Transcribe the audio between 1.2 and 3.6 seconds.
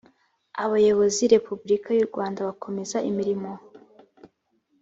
repubulika y u rwanda bakomeza imirimo